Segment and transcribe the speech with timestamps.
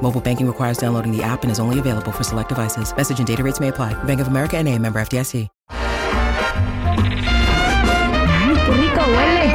[0.00, 2.94] Mobile banking requires downloading the app and is only available for select devices.
[2.96, 3.92] Message and data rates may apply.
[4.04, 5.48] Bank of America and a member FDIC.
[8.30, 9.54] Ay, qué rico huele.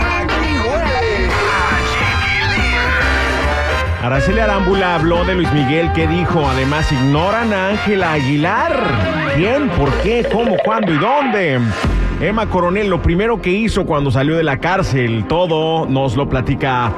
[4.03, 8.83] Araceli Arámbula habló de Luis Miguel, que dijo, además ignoran a Ángela Aguilar.
[9.37, 9.69] ¿Quién?
[9.69, 10.27] ¿Por qué?
[10.29, 10.57] ¿Cómo?
[10.65, 10.93] ¿Cuándo?
[10.93, 11.61] ¿Y dónde?
[12.19, 16.91] Emma Coronel, lo primero que hizo cuando salió de la cárcel, todo nos lo platica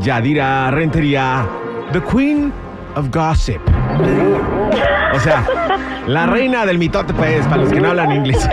[0.00, 1.46] Yadira Rentería,
[1.92, 2.50] The Queen
[2.96, 3.60] of Gossip.
[5.14, 5.44] O sea,
[6.06, 8.48] la reina del mitote, pues, para los que no hablan inglés.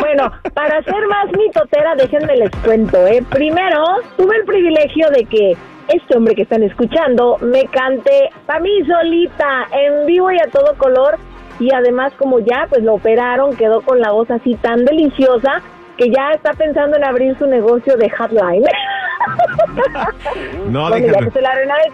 [0.00, 3.24] Bueno, para ser más mitotera, déjenme les cuento, ¿eh?
[3.30, 3.82] Primero,
[4.16, 5.56] tuve el privilegio de que
[5.88, 10.74] este hombre que están escuchando me cante para mí solita, en vivo y a todo
[10.76, 11.18] color.
[11.60, 15.62] Y además, como ya pues lo operaron, quedó con la voz así tan deliciosa
[15.96, 18.64] que ya está pensando en abrir su negocio de hotline.
[20.68, 21.30] No, Bueno, ya déjame.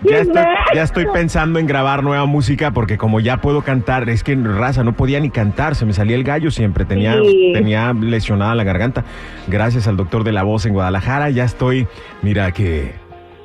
[0.02, 0.42] Ya estoy,
[0.74, 4.44] ya estoy pensando en grabar nueva música porque como ya puedo cantar, es que en
[4.58, 7.52] raza no podía ni cantar, se me salía el gallo siempre, tenía, Sí.
[7.54, 9.04] tenía lesionada la garganta.
[9.46, 11.86] Gracias al doctor de la voz en Guadalajara, ya estoy,
[12.22, 12.94] mira que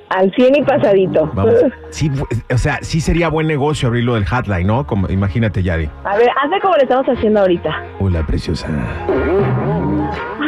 [0.09, 1.31] Al 100 y pasadito.
[1.33, 1.55] vamos,
[1.89, 2.11] sí,
[2.53, 4.85] o sea, sí sería buen negocio abrirlo del hotline, ¿no?
[4.85, 5.89] Como, imagínate, Yadi.
[6.03, 7.83] A ver, hazle como le estamos haciendo ahorita.
[7.99, 8.67] Hola, preciosa.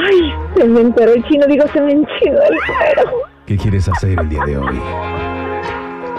[0.08, 3.12] Ay, se me enteró el chino, digo, se me enchinó el cuero.
[3.46, 4.82] ¿Qué quieres hacer el día de hoy?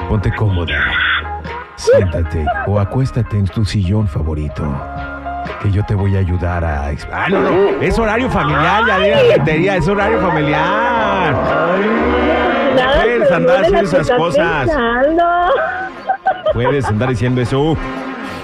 [0.08, 0.92] Ponte cómoda.
[1.74, 4.64] Siéntate o acuéstate en tu sillón favorito.
[5.60, 6.88] Que yo te voy a ayudar a...
[7.12, 7.82] Ah, no, no.
[7.82, 8.98] Es horario familiar, ya
[9.44, 9.76] de la.
[9.76, 11.32] Es horario familiar.
[12.76, 14.66] Nada, puedes andar haciendo esas cosas.
[14.68, 15.24] pensando.
[16.52, 17.60] Puedes andar diciendo eso.
[17.60, 17.76] Uh,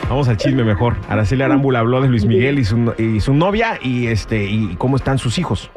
[0.09, 0.97] vamos al chisme mejor.
[1.09, 4.97] Araceli Arámbula habló de Luis Miguel y su, y su novia y este y cómo
[4.97, 5.70] están sus hijos.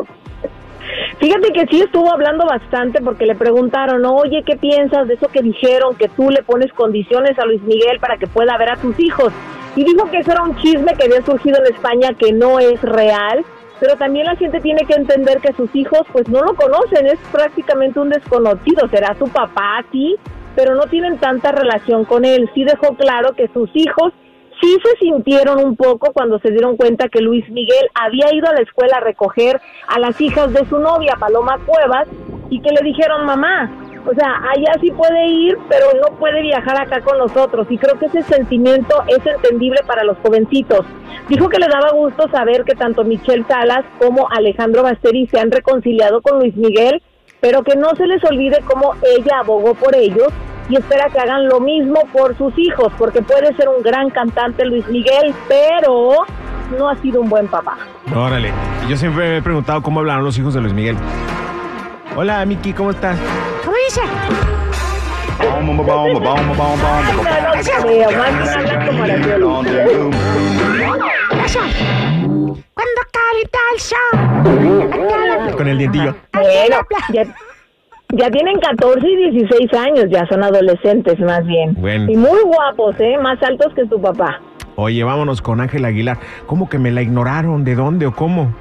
[1.26, 5.42] Fíjate que sí estuvo hablando bastante porque le preguntaron, oye, ¿qué piensas de eso que
[5.42, 9.00] dijeron que tú le pones condiciones a Luis Miguel para que pueda ver a tus
[9.00, 9.34] hijos?
[9.76, 12.80] Y dijo que eso era un chisme que había surgido en España que no es
[12.84, 13.44] real,
[13.80, 17.18] pero también la gente tiene que entender que sus hijos pues no lo conocen, es
[17.32, 20.18] prácticamente un desconocido, será su papá, sí,
[20.56, 22.52] pero no tienen tanta relación con él.
[22.54, 24.14] Sí dejó claro que sus hijos
[24.66, 28.54] sí se sintieron un poco cuando se dieron cuenta que Luis Miguel había ido a
[28.54, 32.08] la escuela a recoger a las hijas de su novia, Paloma Cuevas,
[32.50, 33.72] y que le dijeron, mamá,
[34.08, 37.68] o sea, allá sí puede ir, pero no puede viajar acá con nosotros.
[37.70, 40.86] Y creo que ese sentimiento es entendible para los jovencitos.
[41.28, 45.52] Dijo que le daba gusto saber que tanto Michelle Salas como Alejandro Basteri se han
[45.52, 47.02] reconciliado con Luis Miguel,
[47.40, 50.34] pero que no se les olvide cómo ella abogó por ellos
[50.70, 54.66] y espera que hagan lo mismo por sus hijos, porque puede ser un gran cantante
[54.66, 56.26] Luis Miguel, pero
[56.78, 57.78] no ha sido un buen papá.
[58.14, 58.52] Órale.
[58.90, 60.98] Yo siempre me he preguntado cómo hablaron los hijos de Luis Miguel.
[62.16, 63.18] Hola, Miki, ¿cómo estás?
[63.64, 64.02] ¿Cómo dice?
[72.74, 75.58] Cuando calienta el sol.
[75.58, 76.16] Con el dientillo.
[76.34, 76.78] Bueno,
[77.12, 77.24] ya,
[78.16, 81.74] ya tienen 14 y 16 años, ya son adolescentes más bien.
[81.76, 82.12] Bueno.
[82.12, 83.18] Y muy guapos, ¿eh?
[83.22, 84.40] Más altos que su papá.
[84.76, 86.18] Oye, vámonos con Ángel Aguilar.
[86.48, 87.64] ¿Cómo que me la ignoraron?
[87.64, 88.54] ¿De dónde o cómo?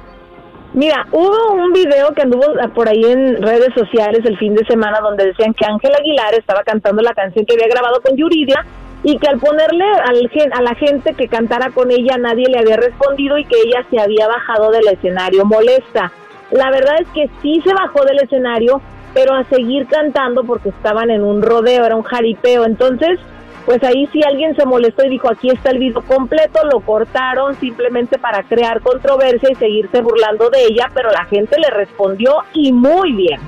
[0.73, 2.43] Mira, hubo un video que anduvo
[2.73, 6.63] por ahí en redes sociales el fin de semana donde decían que Ángel Aguilar estaba
[6.63, 8.65] cantando la canción que había grabado con Yuridia
[9.03, 12.59] y que al ponerle al, gen- a la gente que cantara con ella nadie le
[12.59, 16.11] había respondido y que ella se había bajado del escenario molesta.
[16.51, 18.81] La verdad es que sí se bajó del escenario,
[19.15, 22.65] pero a seguir cantando porque estaban en un rodeo, era un jaripeo.
[22.65, 23.17] Entonces,
[23.65, 27.55] pues ahí sí alguien se molestó y dijo, aquí está el video completo, lo cortaron
[27.55, 32.73] simplemente para crear controversia y seguirse burlando de ella, pero la gente le respondió y
[32.73, 33.39] muy bien.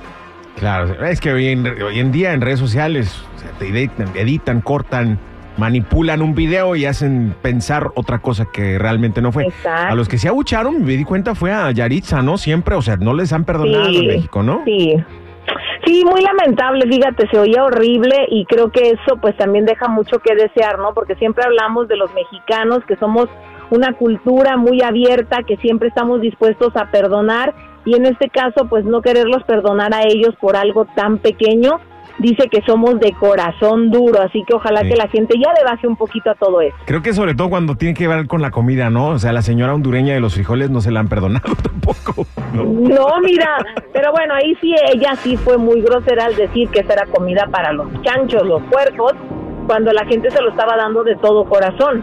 [0.56, 4.08] Claro, es que hoy en, hoy en día en redes sociales o sea, te editan,
[4.16, 5.20] editan, cortan,
[5.58, 9.48] manipulan un video y hacen pensar otra cosa que realmente no fue.
[9.48, 9.92] Exacto.
[9.92, 12.38] A los que se abucharon, me di cuenta, fue a Yaritza, ¿no?
[12.38, 14.62] Siempre, o sea, no les han perdonado en México, ¿no?
[14.64, 14.96] Sí.
[15.88, 20.20] Sí, muy lamentable, fíjate, se oía horrible y creo que eso pues también deja mucho
[20.20, 20.94] que desear, ¿no?
[20.94, 23.30] Porque siempre hablamos de los mexicanos, que somos
[23.70, 27.56] una cultura muy abierta, que siempre estamos dispuestos a perdonar
[27.86, 31.80] y en este caso pues no quererlos perdonar a ellos por algo tan pequeño,
[32.20, 34.90] dice que somos de corazón duro, así que ojalá Sí.
[34.90, 36.76] que la gente ya le baje un poquito a todo eso.
[36.86, 39.10] Creo que sobre todo cuando tiene que ver con la comida, ¿no?
[39.10, 42.26] O sea, la señora hondureña de los frijoles no se la han perdonado tampoco.
[42.54, 42.64] ¿no?
[42.64, 43.58] No, mira,
[43.94, 47.48] pero bueno, ahí sí ella sí fue muy grosera al decir que esa era comida
[47.52, 49.14] para los chanchos, los puercos,
[49.68, 52.02] cuando la gente se lo estaba dando de todo corazón.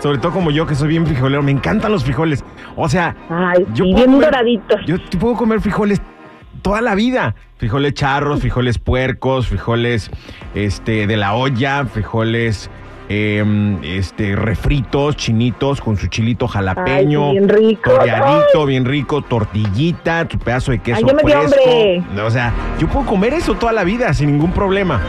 [0.00, 2.44] Sobre todo como yo, que soy bien frijolero, me encantan los frijoles.
[2.76, 4.80] O sea, Ay, yo puedo bien comer- doraditos.
[4.86, 6.00] Yo puedo comer frijoles
[6.68, 7.34] toda la vida.
[7.56, 10.10] Frijoles charros, frijoles puercos, frijoles
[10.54, 12.68] este, de la olla, frijoles
[13.08, 17.30] em, este, refritos, chinitos, con su chilito jalapeño.
[17.30, 17.90] Ay, bien rico.
[17.90, 22.26] Toreadito, bien rico, tortillita, tu pedazo de queso Ay, ya me fresco.
[22.26, 25.00] O sea, yo puedo comer eso toda la vida sin ningún problema.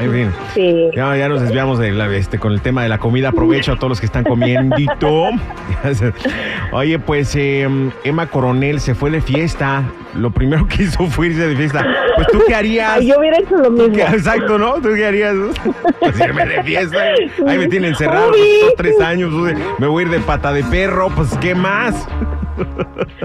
[0.00, 0.30] En fin.
[0.54, 0.90] Sí.
[0.94, 3.28] Ya, ya nos desviamos de la, este, con el tema de la comida.
[3.28, 4.74] Aprovecho a todos los que están comiendo.
[6.72, 7.68] Oye, pues eh,
[8.02, 9.84] Emma Coronel se fue de fiesta.
[10.16, 11.86] Lo primero que hizo fue irse de fiesta.
[12.16, 12.92] Pues tú qué harías.
[12.98, 13.94] Ay, yo hubiera hecho lo mismo.
[13.94, 14.74] ¿Qué- Exacto, ¿no?
[14.74, 15.34] ¿Tú qué harías?
[16.00, 16.98] Pues irme de fiesta.
[17.46, 18.38] Ahí me tienen encerrado Uy.
[18.62, 19.32] dos, tres años.
[19.78, 21.08] Me voy a ir de pata de perro.
[21.14, 22.06] Pues, ¿qué más?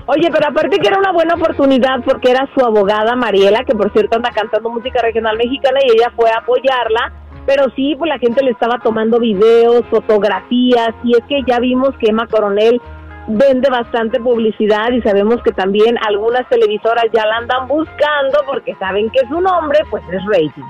[0.06, 3.92] Oye, pero aparte que era una buena oportunidad porque era su abogada Mariela, que por
[3.92, 7.14] cierto anda cantando música regional mexicana y ella fue a apoyarla.
[7.46, 11.96] Pero sí, pues la gente le estaba tomando videos, fotografías, y es que ya vimos
[12.00, 12.80] que Emma Coronel
[13.28, 19.10] vende bastante publicidad y sabemos que también algunas televisoras ya la andan buscando porque saben
[19.12, 20.64] que su nombre pues es rating.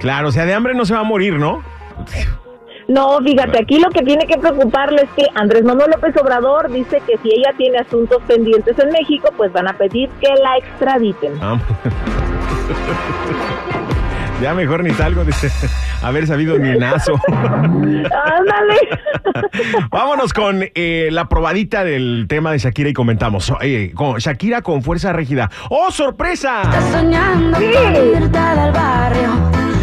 [0.00, 1.62] Claro, o sea, de hambre no se va a morir, ¿no?
[2.88, 7.02] No, fíjate, aquí lo que tiene que preocuparle es que Andrés Manuel López Obrador dice
[7.06, 11.32] que si ella tiene asuntos pendientes en México, pues van a pedir que la extraditen.
[11.42, 11.58] Ah.
[14.40, 15.32] Ya mejor ni salgo de
[16.02, 17.14] haber sabido ni nazo.
[17.28, 18.78] Ándale.
[19.90, 23.52] Vámonos con eh, la probadita del tema de Shakira y comentamos.
[23.62, 25.50] Eh, con Shakira con fuerza rígida.
[25.70, 26.62] ¡Oh, sorpresa!
[26.62, 27.64] Estás soñando Sí.
[27.72, 29.28] con irte del barrio.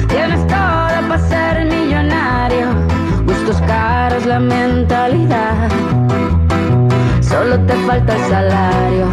[0.07, 2.85] Tienes todo para ser millonario.
[3.45, 5.69] Gustos caros, la mentalidad.
[7.21, 9.06] Solo te falta el salario.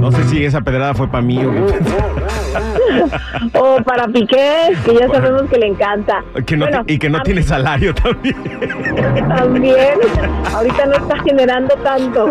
[0.00, 1.52] No sé si esa pedrada fue para mí o
[3.60, 6.22] O para Piqué, que ya sabemos que le encanta.
[6.46, 8.36] que no Bueno, ti- y que no tiene salario también.
[9.28, 9.98] También,
[10.54, 12.30] ahorita no está generando tanto.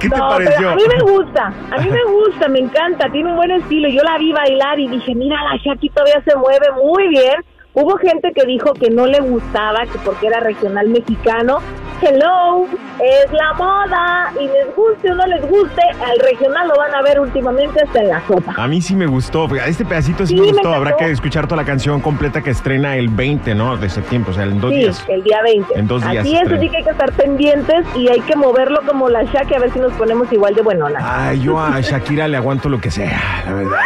[0.00, 0.70] ¿Qué te no, pareció?
[0.70, 3.88] a mí me gusta, a mí me gusta, me encanta, tiene un buen estilo.
[3.88, 7.34] Yo la vi bailar y dije, mira, la Shaki todavía se mueve muy bien.
[7.72, 11.58] Hubo gente que dijo que no le gustaba, que porque era regional mexicano.
[12.02, 12.64] Hello,
[12.98, 17.02] es la moda y les guste o no les guste, al regional lo van a
[17.02, 18.54] ver últimamente hasta en la sopa.
[18.56, 19.46] A mí sí me gustó.
[19.54, 20.72] Este pedacito sí, Sí, me me gustó.
[20.74, 23.76] Habrá que escuchar toda la canción completa que estrena el 20, ¿no?
[23.76, 25.04] De septiembre, o sea, en dos Sí, días.
[25.08, 25.78] el día 20.
[25.78, 28.80] En dos días Así es, así que hay que estar pendientes y hay que moverlo
[28.86, 31.04] como la Shaki a ver si nos ponemos igual de buenonas.
[31.06, 33.78] Ay, yo a Shakira le aguanto lo que sea, la verdad.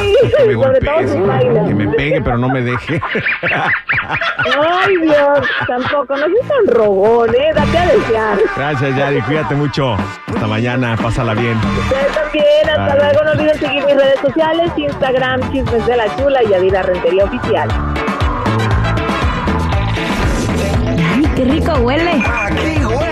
[0.00, 1.68] Ay, Que me sobre todo golpee, sus sí, bailes.
[1.68, 3.00] que me pegue, pero no me deje.
[3.42, 7.52] Ay, Dios, tampoco, no seas tan rogón, ¿eh?
[7.54, 8.38] Date a desear.
[8.56, 9.20] Gracias, Yari.
[9.22, 9.94] Cuídate mucho.
[10.28, 10.96] Hasta mañana.
[10.96, 11.56] Pásala bien.
[11.58, 12.98] Ustedes también, hasta Bye.
[13.04, 13.24] luego.
[13.24, 17.68] No olviden seguir mis redes sociales, Instagram, Chismes de la Chula y Yadira Rentería Oficial.
[21.12, 22.12] Ay, qué rico huele.
[22.12, 23.09] Aquí huele